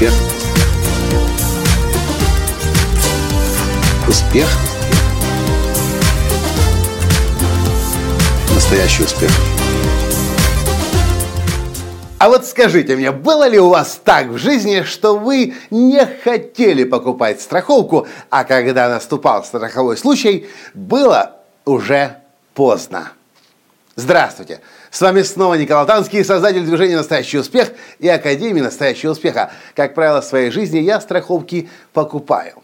Успех. 0.00 0.14
Успех. 4.08 4.48
Настоящий 8.54 9.02
успех. 9.02 9.30
А 12.16 12.30
вот 12.30 12.46
скажите 12.46 12.96
мне, 12.96 13.12
было 13.12 13.46
ли 13.46 13.58
у 13.58 13.68
вас 13.68 14.00
так 14.02 14.28
в 14.28 14.38
жизни, 14.38 14.84
что 14.84 15.18
вы 15.18 15.52
не 15.70 16.06
хотели 16.24 16.84
покупать 16.84 17.42
страховку, 17.42 18.06
а 18.30 18.44
когда 18.44 18.88
наступал 18.88 19.44
страховой 19.44 19.98
случай, 19.98 20.48
было 20.72 21.36
уже 21.66 22.16
поздно? 22.54 23.12
Здравствуйте! 23.96 24.60
С 24.90 25.00
вами 25.00 25.22
снова 25.22 25.54
Николай 25.54 25.86
Танский, 25.86 26.24
создатель 26.24 26.64
движения 26.64 26.96
«Настоящий 26.96 27.38
успех» 27.38 27.70
и 28.00 28.08
Академии 28.08 28.60
«Настоящего 28.60 29.12
успеха». 29.12 29.52
Как 29.76 29.94
правило, 29.94 30.20
в 30.20 30.24
своей 30.24 30.50
жизни 30.50 30.78
я 30.78 31.00
страховки 31.00 31.68
покупаю. 31.92 32.54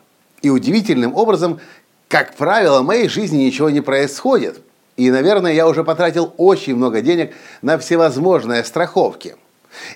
И 0.42 0.50
удивительным 0.50 1.14
образом, 1.14 1.60
как 2.08 2.34
правило, 2.34 2.80
в 2.80 2.84
моей 2.84 3.08
жизни 3.08 3.44
ничего 3.44 3.70
не 3.70 3.80
происходит. 3.80 4.60
И, 4.96 5.08
наверное, 5.10 5.52
я 5.52 5.68
уже 5.68 5.84
потратил 5.84 6.34
очень 6.36 6.74
много 6.74 7.00
денег 7.00 7.32
на 7.62 7.78
всевозможные 7.78 8.64
страховки– 8.64 9.36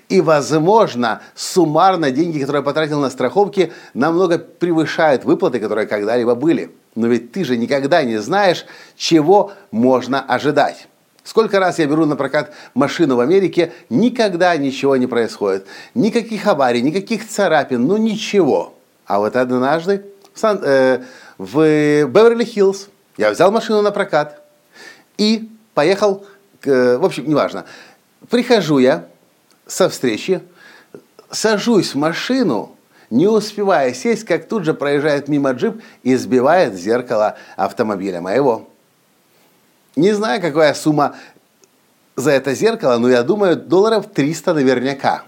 и, 0.08 0.20
возможно, 0.20 1.22
суммарно 1.34 2.10
деньги, 2.10 2.38
которые 2.38 2.60
я 2.60 2.64
потратил 2.64 3.00
на 3.00 3.10
страховки, 3.10 3.72
намного 3.94 4.38
превышают 4.38 5.24
выплаты, 5.24 5.58
которые 5.58 5.86
когда-либо 5.86 6.34
были. 6.34 6.70
Но 6.94 7.06
ведь 7.06 7.32
ты 7.32 7.44
же 7.44 7.56
никогда 7.56 8.02
не 8.02 8.18
знаешь, 8.18 8.66
чего 8.96 9.52
можно 9.70 10.20
ожидать. 10.20 10.88
Сколько 11.24 11.60
раз 11.60 11.78
я 11.78 11.86
беру 11.86 12.06
на 12.06 12.16
прокат 12.16 12.52
машину 12.74 13.16
в 13.16 13.20
Америке, 13.20 13.72
никогда 13.90 14.56
ничего 14.56 14.96
не 14.96 15.06
происходит. 15.06 15.66
Никаких 15.94 16.46
аварий, 16.46 16.82
никаких 16.82 17.28
царапин, 17.28 17.86
ну 17.86 17.96
ничего. 17.98 18.74
А 19.06 19.18
вот 19.18 19.36
однажды 19.36 20.04
в, 20.32 20.38
Сан, 20.38 20.60
э, 20.62 21.04
в 21.36 21.58
Беверли-Хиллз 22.06 22.88
я 23.18 23.30
взял 23.30 23.50
машину 23.50 23.82
на 23.82 23.90
прокат 23.90 24.42
и 25.18 25.50
поехал, 25.74 26.24
к, 26.60 26.98
в 26.98 27.04
общем, 27.04 27.28
неважно. 27.28 27.66
Прихожу 28.30 28.78
я 28.78 29.06
со 29.66 29.88
встречи, 29.90 30.40
сажусь 31.30 31.94
в 31.94 31.98
машину, 31.98 32.76
не 33.10 33.26
успевая 33.26 33.92
сесть, 33.92 34.24
как 34.24 34.48
тут 34.48 34.64
же 34.64 34.72
проезжает 34.72 35.28
мимо 35.28 35.52
джип 35.52 35.82
и 36.02 36.14
сбивает 36.16 36.74
зеркало 36.74 37.36
автомобиля 37.56 38.20
моего. 38.20 38.69
Не 40.00 40.14
знаю, 40.14 40.40
какая 40.40 40.72
сумма 40.72 41.14
за 42.16 42.30
это 42.30 42.54
зеркало, 42.54 42.96
но 42.96 43.10
я 43.10 43.22
думаю, 43.22 43.54
долларов 43.54 44.06
300 44.06 44.54
наверняка. 44.54 45.24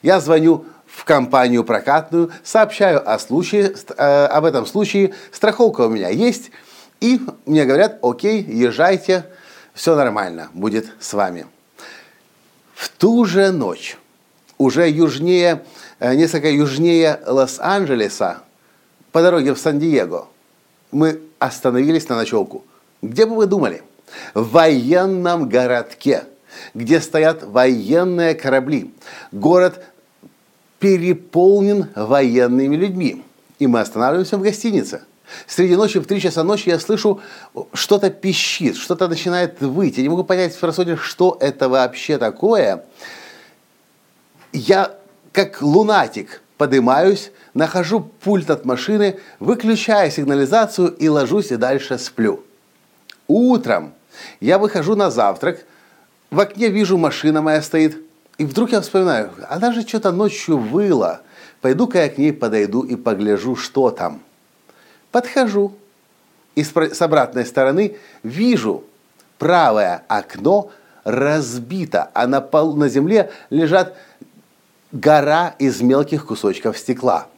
Я 0.00 0.18
звоню 0.18 0.64
в 0.86 1.04
компанию 1.04 1.62
прокатную, 1.62 2.32
сообщаю 2.42 3.06
о 3.06 3.18
случае, 3.18 3.74
э, 3.98 4.24
об 4.24 4.46
этом 4.46 4.64
случае, 4.64 5.12
страховка 5.30 5.82
у 5.82 5.88
меня 5.90 6.08
есть, 6.08 6.52
и 7.02 7.20
мне 7.44 7.66
говорят, 7.66 7.98
окей, 8.00 8.42
езжайте, 8.42 9.26
все 9.74 9.94
нормально, 9.94 10.48
будет 10.54 10.86
с 11.00 11.12
вами. 11.12 11.46
В 12.74 12.88
ту 12.88 13.26
же 13.26 13.52
ночь, 13.52 13.98
уже 14.56 14.88
южнее, 14.88 15.64
э, 15.98 16.14
несколько 16.14 16.48
южнее 16.48 17.20
Лос-Анджелеса, 17.26 18.38
по 19.12 19.20
дороге 19.20 19.52
в 19.52 19.58
Сан-Диего, 19.58 20.28
мы 20.92 21.20
остановились 21.38 22.08
на 22.08 22.16
ночевку. 22.16 22.64
Где 23.02 23.26
бы 23.26 23.36
вы 23.36 23.44
думали? 23.44 23.82
В 24.34 24.50
военном 24.50 25.48
городке, 25.48 26.24
где 26.74 27.00
стоят 27.00 27.42
военные 27.42 28.34
корабли. 28.34 28.94
Город 29.32 29.84
переполнен 30.78 31.88
военными 31.94 32.76
людьми. 32.76 33.24
И 33.58 33.66
мы 33.66 33.80
останавливаемся 33.80 34.36
в 34.36 34.42
гостинице– 34.42 35.02
Среди 35.46 35.76
ночи, 35.76 35.98
в 35.98 36.06
3 36.06 36.20
часа 36.20 36.44
ночи 36.44 36.68
я 36.68 36.78
слышу, 36.78 37.20
что-то 37.72 38.10
пищит, 38.10 38.76
что-то 38.76 39.08
начинает 39.08 39.60
выть. 39.60 39.96
Я 39.96 40.02
не 40.02 40.08
могу 40.08 40.24
понять 40.24 40.54
в 40.54 40.62
рассуде, 40.62 40.96
что 40.96 41.36
это 41.40 41.68
вообще 41.68 42.18
такое. 42.18 42.84
Я, 44.52 44.94
как 45.32 45.62
лунатик, 45.62 46.42
поднимаюсь, 46.58 47.30
нахожу 47.54 48.00
пульт 48.00 48.50
от 48.50 48.64
машины, 48.64 49.18
выключаю 49.40 50.10
сигнализацию 50.10 50.88
и 50.88 51.08
ложусь 51.08 51.50
и 51.50 51.56
дальше 51.56 51.98
сплю. 51.98 52.44
Утром 53.26 53.94
я 54.40 54.58
выхожу 54.58 54.96
на 54.96 55.10
завтрак, 55.10 55.64
в 56.30 56.40
окне 56.40 56.68
вижу, 56.68 56.98
машина 56.98 57.42
моя 57.42 57.62
стоит, 57.62 57.96
и 58.38 58.44
вдруг 58.44 58.72
я 58.72 58.80
вспоминаю, 58.80 59.30
она 59.48 59.72
же 59.72 59.82
что-то 59.82 60.10
ночью 60.10 60.58
выла. 60.58 61.20
Пойду-ка 61.60 62.02
я 62.02 62.08
к 62.08 62.18
ней 62.18 62.32
подойду 62.32 62.82
и 62.82 62.96
погляжу, 62.96 63.56
что 63.56 63.90
там. 63.90 64.20
Подхожу 65.12 65.74
и 66.54 66.64
с 66.64 67.02
обратной 67.02 67.46
стороны 67.46 67.96
вижу 68.22 68.84
правое 69.38 70.02
окно 70.08 70.70
разбито, 71.04 72.10
а 72.14 72.26
на, 72.26 72.40
пол, 72.40 72.74
на 72.76 72.88
земле 72.88 73.30
лежат 73.50 73.96
гора 74.92 75.54
из 75.58 75.80
мелких 75.80 76.26
кусочков 76.26 76.78
стекла. 76.78 77.28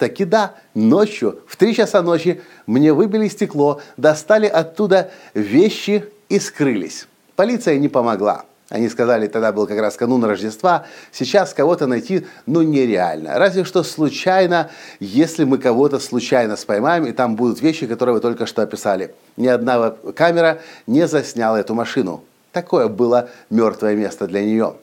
Так 0.00 0.18
и 0.18 0.24
да, 0.24 0.54
ночью, 0.74 1.40
в 1.46 1.56
3 1.56 1.74
часа 1.74 2.00
ночи, 2.00 2.40
мне 2.66 2.94
выбили 2.94 3.28
стекло, 3.28 3.82
достали 3.98 4.46
оттуда 4.46 5.10
вещи 5.34 6.06
и 6.30 6.40
скрылись. 6.40 7.06
Полиция 7.36 7.78
не 7.78 7.88
помогла. 7.88 8.46
Они 8.70 8.88
сказали, 8.88 9.26
тогда 9.26 9.52
был 9.52 9.66
как 9.66 9.78
раз 9.78 9.96
канун 9.96 10.24
Рождества, 10.24 10.86
сейчас 11.12 11.52
кого-то 11.52 11.86
найти, 11.86 12.26
ну, 12.46 12.62
нереально. 12.62 13.38
Разве 13.38 13.64
что 13.64 13.82
случайно, 13.82 14.70
если 15.00 15.44
мы 15.44 15.58
кого-то 15.58 15.98
случайно 15.98 16.56
споймаем, 16.56 17.04
и 17.04 17.12
там 17.12 17.36
будут 17.36 17.60
вещи, 17.60 17.86
которые 17.86 18.14
вы 18.14 18.20
только 18.22 18.46
что 18.46 18.62
описали. 18.62 19.14
Ни 19.36 19.48
одна 19.48 19.90
камера 20.16 20.62
не 20.86 21.06
засняла 21.06 21.58
эту 21.58 21.74
машину. 21.74 22.24
Такое 22.52 22.88
было 22.88 23.28
мертвое 23.50 23.96
место 23.96 24.26
для 24.26 24.42
нее. 24.42 24.76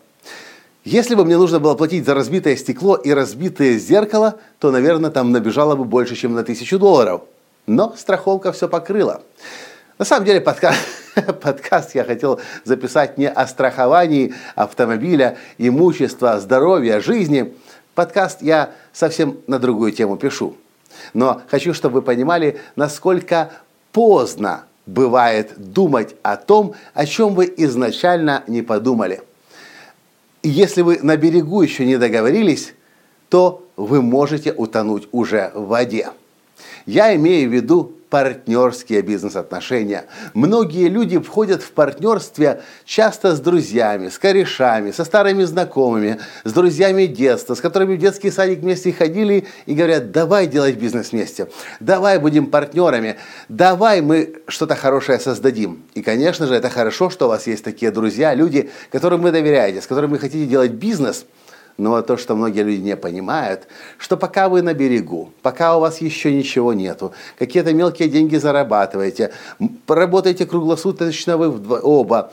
Если 0.89 1.15
бы 1.15 1.25
мне 1.25 1.35
нужно 1.35 1.59
было 1.59 1.75
платить 1.75 2.05
за 2.05 2.13
разбитое 2.13 2.55
стекло 2.55 2.95
и 2.95 3.11
разбитое 3.11 3.77
зеркало, 3.77 4.39
то, 4.57 4.71
наверное, 4.71 5.11
там 5.11 5.33
набежало 5.33 5.75
бы 5.75 5.83
больше, 5.83 6.15
чем 6.15 6.33
на 6.33 6.45
тысячу 6.45 6.79
долларов. 6.79 7.23
Но 7.65 7.93
страховка 7.97 8.53
все 8.53 8.69
покрыла. 8.69 9.21
На 9.99 10.05
самом 10.05 10.25
деле 10.25 10.39
подкаст, 10.39 10.79
подкаст 11.41 11.93
я 11.93 12.05
хотел 12.05 12.39
записать 12.63 13.17
не 13.17 13.27
о 13.27 13.47
страховании 13.47 14.33
автомобиля, 14.55 15.37
имущества, 15.57 16.39
здоровья, 16.39 17.01
жизни. 17.01 17.53
Подкаст 17.93 18.41
я 18.41 18.71
совсем 18.93 19.39
на 19.45 19.59
другую 19.59 19.91
тему 19.91 20.15
пишу. 20.15 20.55
Но 21.13 21.41
хочу, 21.49 21.73
чтобы 21.73 21.95
вы 21.95 22.01
понимали, 22.01 22.61
насколько 22.77 23.51
поздно 23.91 24.63
бывает 24.85 25.51
думать 25.57 26.15
о 26.23 26.37
том, 26.37 26.75
о 26.93 27.05
чем 27.05 27.35
вы 27.35 27.53
изначально 27.57 28.45
не 28.47 28.61
подумали. 28.61 29.21
И 30.47 30.49
если 30.49 30.81
вы 30.81 30.99
на 31.01 31.17
берегу 31.17 31.61
еще 31.61 31.85
не 31.85 31.97
договорились, 31.97 32.73
то 33.27 33.67
вы 33.75 34.01
можете 34.01 34.53
утонуть 34.53 35.09
уже 35.11 35.51
в 35.53 35.67
воде. 35.67 36.11
Я 36.85 37.13
имею 37.17 37.49
в 37.49 37.53
виду 37.53 37.96
партнерские 38.09 39.01
бизнес-отношения. 39.01 40.05
Многие 40.33 40.87
люди 40.87 41.19
входят 41.19 41.61
в 41.61 41.71
партнерстве 41.71 42.61
часто 42.85 43.35
с 43.35 43.39
друзьями, 43.39 44.09
с 44.09 44.17
корешами, 44.17 44.91
со 44.91 45.03
старыми 45.03 45.43
знакомыми, 45.43 46.19
с 46.43 46.53
друзьями 46.53 47.05
детства, 47.05 47.55
с 47.55 47.61
которыми 47.61 47.95
в 47.95 47.99
детский 47.99 48.31
садик 48.31 48.59
вместе 48.59 48.93
ходили 48.93 49.47
и 49.65 49.73
говорят, 49.73 50.11
давай 50.11 50.47
делать 50.47 50.77
бизнес 50.77 51.11
вместе, 51.11 51.49
давай 51.79 52.19
будем 52.19 52.47
партнерами, 52.47 53.17
давай 53.49 54.01
мы 54.01 54.41
что-то 54.47 54.75
хорошее 54.75 55.19
создадим. 55.19 55.83
И, 55.93 56.01
конечно 56.01 56.47
же, 56.47 56.55
это 56.55 56.69
хорошо, 56.69 57.09
что 57.09 57.25
у 57.25 57.29
вас 57.29 57.47
есть 57.47 57.63
такие 57.63 57.91
друзья, 57.91 58.33
люди, 58.33 58.69
которым 58.91 59.21
вы 59.21 59.31
доверяете, 59.31 59.81
с 59.81 59.87
которыми 59.87 60.11
вы 60.11 60.19
хотите 60.19 60.45
делать 60.45 60.71
бизнес– 60.71 61.25
но 61.77 62.01
то, 62.01 62.17
что 62.17 62.35
многие 62.35 62.63
люди 62.63 62.81
не 62.81 62.97
понимают, 62.97 63.67
что 63.99 64.17
пока 64.17 64.49
вы 64.49 64.63
на 64.63 64.73
берегу, 64.73 65.31
пока 65.43 65.77
у 65.77 65.79
вас 65.79 66.01
еще 66.01 66.33
ничего 66.33 66.73
нету, 66.73 67.13
какие-то 67.37 67.73
мелкие 67.73 68.09
деньги 68.09 68.35
зарабатываете, 68.35 69.31
работаете 69.87 70.47
круглосуточно 70.47 71.37
вы 71.37 71.79
оба, 71.81 72.31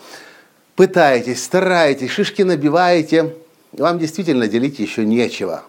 пытаетесь, 0.76 1.44
стараетесь, 1.44 2.10
шишки 2.10 2.40
набиваете, 2.42 3.34
вам 3.72 3.98
действительно 3.98 4.48
делить 4.48 4.78
еще 4.78 5.04
нечего. 5.04 5.62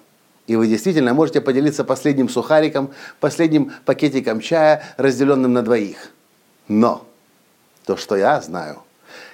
И 0.48 0.56
вы 0.56 0.68
действительно 0.68 1.14
можете 1.14 1.42
поделиться 1.42 1.84
последним 1.84 2.30
сухариком, 2.30 2.92
последним 3.20 3.72
пакетиком 3.84 4.40
чая, 4.40 4.84
разделенным 4.98 5.54
на 5.54 5.64
двоих. 5.64 6.12
Но 6.68 7.06
то, 7.86 7.98
что 7.98 8.16
я 8.16 8.40
знаю, 8.42 8.84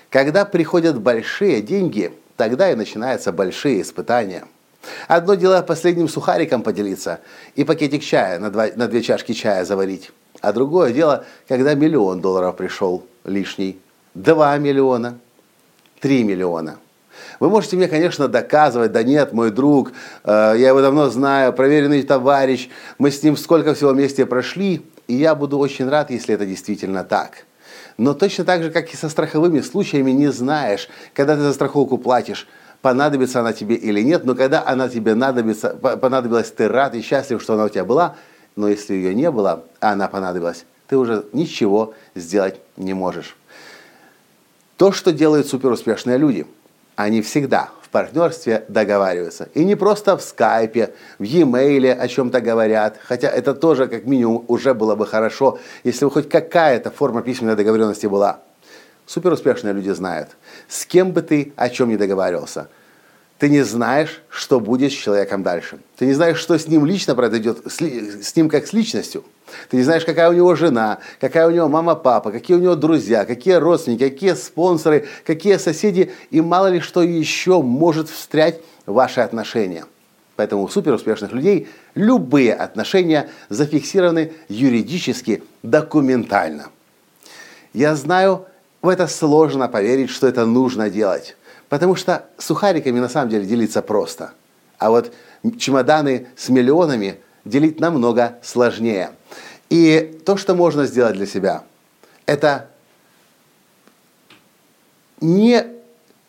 когда 0.10 0.46
приходят 0.46 1.00
большие 1.00 1.62
деньги– 1.62 2.12
Тогда 2.42 2.72
и 2.72 2.76
начинаются 2.76 3.32
большие 3.32 3.84
испытания. 3.84 4.46
Одно 5.08 5.36
дело 5.36 5.62
последним 5.62 6.10
сухариком 6.10 6.64
поделиться 6.64 7.20
и 7.54 7.64
пакетик 7.64 8.02
чая 8.02 8.40
на, 8.40 8.50
два, 8.50 8.66
на 8.76 8.88
две 8.88 9.04
чашки 9.04 9.34
чая 9.34 9.64
заварить. 9.64 10.10
А 10.42 10.52
другое 10.52 10.92
дело, 10.92 11.24
когда 11.48 11.76
миллион 11.76 12.20
долларов 12.20 12.56
пришел 12.56 13.06
лишний, 13.26 13.80
два 14.16 14.58
миллиона, 14.58 15.20
три 16.00 16.24
миллиона. 16.24 16.80
Вы 17.40 17.52
можете 17.52 17.76
мне, 17.76 17.88
конечно, 17.88 18.28
доказывать, 18.28 18.92
да 18.92 19.04
нет, 19.04 19.34
мой 19.34 19.52
друг, 19.52 19.92
э, 20.24 20.56
я 20.58 20.70
его 20.70 20.82
давно 20.82 21.12
знаю, 21.12 21.54
проверенный 21.54 22.02
товарищ, 22.02 22.70
мы 22.98 23.12
с 23.12 23.22
ним 23.22 23.38
сколько 23.38 23.76
всего 23.76 23.92
вместе 23.92 24.26
прошли, 24.26 24.84
и 25.08 25.14
я 25.14 25.36
буду 25.36 25.60
очень 25.60 25.88
рад, 25.88 26.10
если 26.10 26.34
это 26.34 26.48
действительно 26.48 27.04
так. 27.04 27.46
Но 28.02 28.16
точно 28.16 28.46
так 28.46 28.64
же, 28.64 28.72
как 28.72 28.92
и 28.92 28.98
со 28.98 29.10
страховыми 29.10 29.62
случаями, 29.62 30.10
не 30.10 30.32
знаешь, 30.32 30.90
когда 31.14 31.36
ты 31.36 31.44
за 31.44 31.54
страховку 31.54 32.00
платишь, 32.00 32.48
понадобится 32.82 33.42
она 33.42 33.54
тебе 33.54 33.76
или 33.76 34.02
нет, 34.02 34.26
но 34.26 34.34
когда 34.34 34.66
она 34.66 34.90
тебе 34.90 35.14
надобится, 35.14 35.70
понадобилась, 35.76 36.50
ты 36.50 36.68
рад 36.68 36.96
и 36.96 37.04
счастлив, 37.04 37.40
что 37.44 37.54
она 37.54 37.66
у 37.66 37.70
тебя 37.70 37.86
была, 37.86 38.16
но 38.56 38.68
если 38.70 38.96
ее 38.96 39.14
не 39.14 39.30
было, 39.30 39.66
а 39.80 39.92
она 39.92 40.08
понадобилась, 40.08 40.66
ты 40.88 40.98
уже 40.98 41.26
ничего 41.32 41.94
сделать 42.16 42.60
не 42.76 42.96
можешь. 42.96 43.38
То, 44.78 44.92
что 44.92 45.12
делают 45.12 45.46
суперуспешные 45.46 46.18
люди, 46.18 46.48
они 46.96 47.22
всегда 47.22 47.70
партнерстве 47.92 48.66
договариваются. 48.68 49.50
И 49.54 49.64
не 49.64 49.76
просто 49.76 50.18
в 50.18 50.22
скайпе, 50.22 50.94
в 51.20 51.24
e-mail 51.24 51.92
о 51.92 52.08
чем-то 52.08 52.42
говорят, 52.42 52.98
хотя 53.04 53.30
это 53.30 53.54
тоже 53.54 53.88
как 53.88 54.06
минимум 54.06 54.46
уже 54.48 54.74
было 54.74 54.96
бы 54.96 55.06
хорошо, 55.06 55.60
если 55.84 56.06
бы 56.06 56.12
хоть 56.12 56.30
какая-то 56.30 56.90
форма 56.92 57.22
письменной 57.22 57.56
договоренности 57.56 58.08
была. 58.08 58.40
Суперуспешные 59.06 59.74
люди 59.74 59.90
знают, 59.90 60.30
с 60.68 60.86
кем 60.86 61.12
бы 61.12 61.22
ты 61.22 61.54
о 61.56 61.70
чем 61.70 61.90
не 61.90 61.98
договаривался– 61.98 62.68
ты 63.42 63.50
не 63.50 63.64
знаешь, 63.64 64.22
что 64.30 64.60
будет 64.60 64.92
с 64.92 64.96
человеком 64.96 65.42
дальше. 65.42 65.80
Ты 65.98 66.06
не 66.06 66.14
знаешь, 66.14 66.38
что 66.38 66.60
с 66.60 66.68
ним 66.68 66.86
лично 66.86 67.16
произойдет, 67.16 67.64
с, 67.66 67.82
с 67.82 68.36
ним 68.36 68.50
как 68.50 68.68
с 68.68 68.72
личностью. 68.72 69.24
Ты 69.68 69.78
не 69.78 69.84
знаешь, 69.84 70.06
какая 70.06 70.30
у 70.30 70.34
него 70.34 70.54
жена, 70.54 71.00
какая 71.20 71.48
у 71.48 71.50
него 71.50 71.68
мама, 71.68 71.96
папа, 71.96 72.32
какие 72.32 72.56
у 72.56 72.60
него 72.60 72.76
друзья, 72.76 73.26
какие 73.26 73.56
родственники, 73.56 74.08
какие 74.10 74.36
спонсоры, 74.36 75.08
какие 75.26 75.58
соседи 75.58 76.12
и 76.30 76.40
мало 76.40 76.68
ли 76.68 76.82
что 76.82 77.02
еще 77.02 77.64
может 77.64 78.10
встрять 78.10 78.60
ваши 78.86 79.22
отношения. 79.22 79.86
Поэтому 80.36 80.62
у 80.62 80.68
суперуспешных 80.68 81.32
людей 81.32 81.68
любые 81.96 82.54
отношения 82.54 83.32
зафиксированы 83.50 84.34
юридически, 84.50 85.42
документально. 85.64 86.68
Я 87.74 87.96
знаю, 87.96 88.46
в 88.84 88.88
это 88.88 89.08
сложно 89.08 89.68
поверить, 89.68 90.12
что 90.12 90.28
это 90.28 90.46
нужно 90.46 90.92
делать. 90.92 91.36
Потому 91.72 91.96
что 91.96 92.26
сухариками 92.38 93.00
на 93.00 93.08
самом 93.08 93.30
деле 93.30 93.46
делиться 93.46 93.82
просто. 93.82 94.34
А 94.78 94.90
вот 94.90 95.14
чемоданы 95.58 96.28
с 96.36 96.50
миллионами 96.50 97.22
делить 97.46 97.80
намного 97.80 98.40
сложнее. 98.44 99.12
И 99.70 100.20
то, 100.26 100.36
что 100.36 100.54
можно 100.54 100.86
сделать 100.86 101.16
для 101.16 101.26
себя, 101.26 101.64
это 102.26 102.68
не 105.22 105.66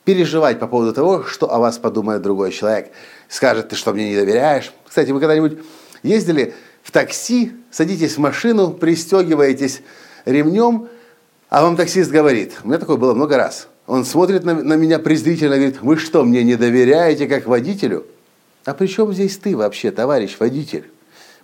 переживать 0.05 0.61
по 0.61 0.69
поводу 0.69 0.93
того, 0.93 1.25
что 1.25 1.53
о 1.53 1.59
вас 1.59 1.77
подумает 1.77 2.23
другой 2.23 2.53
человек. 2.53 2.93
Скажет, 3.29 3.71
ты 3.71 3.75
что, 3.75 3.93
мне 3.93 4.11
не 4.11 4.15
доверяешь? 4.15 4.73
Кстати, 4.87 5.11
вы 5.11 5.19
когда-нибудь 5.19 5.59
ездили 6.05 6.55
в 6.85 6.93
такси, 6.93 7.53
садитесь 7.73 8.15
в 8.15 8.21
машину, 8.21 8.71
пристегиваетесь 8.71 9.83
ремнем, 10.25 10.89
а 11.49 11.63
вам 11.63 11.77
таксист 11.77 12.13
говорит, 12.13 12.53
у 12.63 12.69
меня 12.69 12.79
такое 12.79 12.97
было 12.97 13.13
много 13.13 13.37
раз– 13.37 13.67
он 13.87 14.05
смотрит 14.05 14.45
на, 14.45 14.55
на 14.55 14.75
меня 14.75 14.99
презрительно 14.99 15.55
и 15.55 15.59
говорит, 15.59 15.83
вы 15.83 15.97
что, 15.97 16.25
мне 16.25 16.43
не 16.45 16.57
доверяете 16.57 17.27
как 17.27 17.47
водителю? 17.47 18.07
А 18.65 18.75
при 18.75 18.87
чем 18.87 19.13
здесь 19.13 19.37
ты 19.37 19.57
вообще, 19.57 19.91
товарищ 19.91 20.37
водитель? 20.39 20.91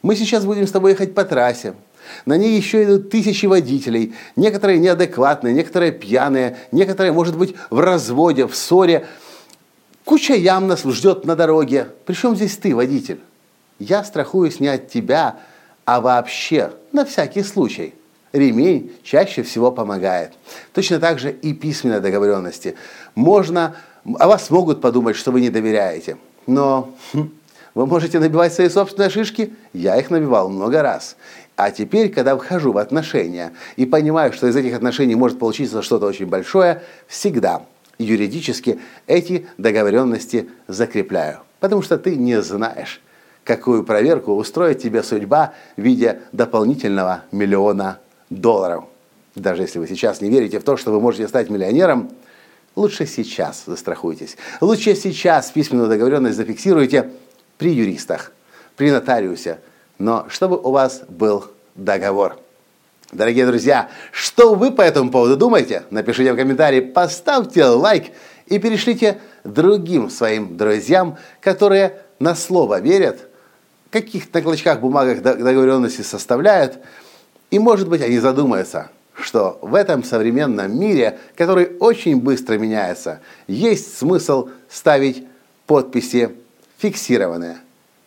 Мы 0.02 0.14
сейчас 0.14 0.44
будем 0.44 0.66
с 0.66 0.70
тобой 0.70 0.92
ехать 0.92 1.14
по 1.14 1.24
трассе. 1.24 1.74
На 2.24 2.36
ней 2.36 2.56
еще 2.56 2.84
идут 2.84 3.10
тысячи 3.10 3.46
водителей. 3.46 4.14
Некоторые 4.36 4.78
неадекватные, 4.78 5.52
некоторые 5.52 5.90
пьяные, 5.92 6.56
некоторые, 6.70 7.12
может 7.12 7.36
быть, 7.36 7.54
в 7.70 7.80
разводе, 7.80 8.46
в 8.46 8.54
ссоре. 8.54 9.06
Куча 10.04 10.34
ям 10.34 10.68
нас 10.68 10.84
ждет 10.84 11.26
на 11.26 11.34
дороге. 11.34 11.88
Причем 12.06 12.36
здесь 12.36 12.56
ты, 12.56 12.74
водитель? 12.74 13.20
Я 13.80 14.04
страхуюсь 14.04 14.60
не 14.60 14.68
от 14.68 14.88
тебя, 14.88 15.36
а 15.84 16.00
вообще, 16.00 16.70
на 16.92 17.04
всякий 17.04 17.42
случай 17.42 17.94
ремень 18.32 18.92
чаще 19.02 19.42
всего 19.42 19.70
помогает. 19.70 20.32
Точно 20.72 20.98
так 20.98 21.18
же 21.18 21.30
и 21.30 21.52
письменной 21.52 22.00
договоренности. 22.00 22.74
Можно, 23.14 23.76
о 24.04 24.28
вас 24.28 24.50
могут 24.50 24.80
подумать, 24.80 25.16
что 25.16 25.30
вы 25.32 25.40
не 25.40 25.50
доверяете, 25.50 26.16
но 26.46 26.94
хм, 27.12 27.30
вы 27.74 27.86
можете 27.86 28.18
набивать 28.18 28.52
свои 28.52 28.68
собственные 28.68 29.10
шишки, 29.10 29.54
я 29.72 29.96
их 29.96 30.10
набивал 30.10 30.48
много 30.48 30.82
раз. 30.82 31.16
А 31.56 31.70
теперь, 31.70 32.08
когда 32.08 32.36
вхожу 32.36 32.72
в 32.72 32.78
отношения 32.78 33.52
и 33.76 33.84
понимаю, 33.84 34.32
что 34.32 34.46
из 34.46 34.56
этих 34.56 34.74
отношений 34.74 35.16
может 35.16 35.38
получиться 35.38 35.82
что-то 35.82 36.06
очень 36.06 36.26
большое, 36.26 36.82
всегда 37.08 37.62
юридически 37.98 38.78
эти 39.06 39.46
договоренности 39.58 40.48
закрепляю. 40.68 41.40
Потому 41.60 41.82
что 41.82 41.98
ты 41.98 42.14
не 42.14 42.40
знаешь, 42.42 43.00
какую 43.44 43.82
проверку 43.82 44.34
устроит 44.34 44.80
тебе 44.80 45.02
судьба 45.02 45.52
в 45.76 45.80
виде 45.80 46.20
дополнительного 46.32 47.22
миллиона 47.32 47.98
долларов. 48.30 48.84
Даже 49.34 49.62
если 49.62 49.78
вы 49.78 49.86
сейчас 49.86 50.20
не 50.20 50.30
верите 50.30 50.58
в 50.58 50.64
то, 50.64 50.76
что 50.76 50.90
вы 50.90 51.00
можете 51.00 51.28
стать 51.28 51.50
миллионером, 51.50 52.10
лучше 52.76 53.06
сейчас 53.06 53.64
застрахуйтесь. 53.66 54.36
Лучше 54.60 54.94
сейчас 54.94 55.50
письменную 55.50 55.88
договоренность 55.88 56.36
зафиксируйте 56.36 57.10
при 57.56 57.72
юристах, 57.72 58.32
при 58.76 58.90
нотариусе, 58.90 59.58
но 59.98 60.26
чтобы 60.28 60.58
у 60.58 60.70
вас 60.70 61.02
был 61.08 61.46
договор. 61.74 62.38
Дорогие 63.10 63.46
друзья, 63.46 63.88
что 64.12 64.54
вы 64.54 64.70
по 64.70 64.82
этому 64.82 65.10
поводу 65.10 65.36
думаете? 65.36 65.84
Напишите 65.90 66.32
в 66.32 66.36
комментарии, 66.36 66.80
поставьте 66.80 67.64
лайк 67.64 68.12
и 68.46 68.58
перешлите 68.58 69.18
другим 69.44 70.10
своим 70.10 70.56
друзьям, 70.56 71.16
которые 71.40 71.96
на 72.18 72.34
слово 72.34 72.80
верят, 72.80 73.20
каких 73.90 74.32
на 74.34 74.42
клочках 74.42 74.80
бумагах 74.80 75.22
договоренности 75.22 76.02
составляют, 76.02 76.78
и, 77.50 77.58
может 77.58 77.88
быть, 77.88 78.02
они 78.02 78.18
задумаются, 78.18 78.90
что 79.14 79.58
в 79.62 79.74
этом 79.74 80.04
современном 80.04 80.78
мире, 80.78 81.18
который 81.36 81.76
очень 81.80 82.20
быстро 82.20 82.58
меняется, 82.58 83.20
есть 83.46 83.98
смысл 83.98 84.50
ставить 84.68 85.26
подписи 85.66 86.30
фиксированные, 86.78 87.58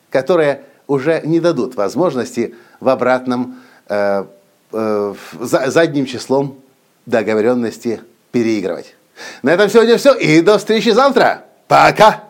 которые 0.10 0.64
уже 0.88 1.22
не 1.24 1.40
дадут 1.40 1.76
возможности 1.76 2.56
в 2.80 2.90
обратном 2.90 3.60
э, 3.88 4.26
э, 4.72 5.14
задним 5.40 6.06
числом 6.06 6.60
договоренности 7.06 8.02
переигрывать. 8.32 8.96
На 9.42 9.52
этом 9.52 9.70
сегодня 9.70 9.98
все 9.98 10.14
и 10.14 10.42
до 10.42 10.58
встречи 10.58 10.90
завтра. 10.90 11.46
Пока! 11.68 12.24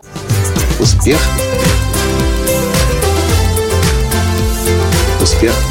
Успех! 0.80 1.20
Успех! 5.22 5.71